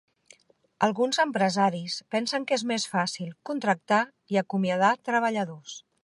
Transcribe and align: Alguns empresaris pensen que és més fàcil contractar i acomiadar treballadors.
Alguns 0.85 1.19
empresaris 1.23 1.97
pensen 2.15 2.47
que 2.51 2.57
és 2.59 2.63
més 2.71 2.85
fàcil 2.93 3.29
contractar 3.49 4.01
i 4.37 4.39
acomiadar 4.43 4.93
treballadors. 5.11 5.77